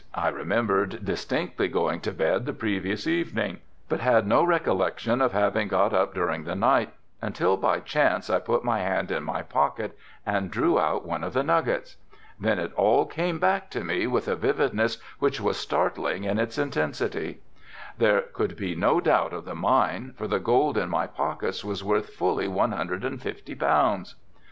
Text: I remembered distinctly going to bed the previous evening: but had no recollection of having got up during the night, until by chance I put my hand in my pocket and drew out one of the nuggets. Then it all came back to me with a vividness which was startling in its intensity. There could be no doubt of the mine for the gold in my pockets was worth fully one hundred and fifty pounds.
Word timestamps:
I 0.15 0.29
remembered 0.29 1.05
distinctly 1.05 1.67
going 1.67 2.01
to 2.01 2.11
bed 2.11 2.47
the 2.47 2.53
previous 2.53 3.05
evening: 3.05 3.59
but 3.87 3.99
had 3.99 4.25
no 4.25 4.43
recollection 4.43 5.21
of 5.21 5.31
having 5.31 5.67
got 5.67 5.93
up 5.93 6.15
during 6.15 6.43
the 6.43 6.55
night, 6.55 6.91
until 7.21 7.55
by 7.55 7.81
chance 7.81 8.27
I 8.27 8.39
put 8.39 8.63
my 8.63 8.79
hand 8.79 9.11
in 9.11 9.21
my 9.23 9.43
pocket 9.43 9.95
and 10.25 10.49
drew 10.49 10.79
out 10.79 11.05
one 11.05 11.23
of 11.23 11.33
the 11.33 11.43
nuggets. 11.43 11.97
Then 12.39 12.57
it 12.57 12.73
all 12.73 13.05
came 13.05 13.37
back 13.37 13.69
to 13.69 13.83
me 13.83 14.07
with 14.07 14.27
a 14.27 14.35
vividness 14.35 14.97
which 15.19 15.39
was 15.39 15.57
startling 15.57 16.23
in 16.23 16.39
its 16.39 16.57
intensity. 16.57 17.41
There 17.99 18.21
could 18.21 18.57
be 18.57 18.73
no 18.75 19.01
doubt 19.01 19.33
of 19.33 19.45
the 19.45 19.53
mine 19.53 20.15
for 20.17 20.27
the 20.27 20.39
gold 20.39 20.79
in 20.79 20.89
my 20.89 21.05
pockets 21.05 21.63
was 21.63 21.83
worth 21.83 22.09
fully 22.15 22.47
one 22.47 22.71
hundred 22.71 23.05
and 23.05 23.21
fifty 23.21 23.53
pounds. 23.53 24.15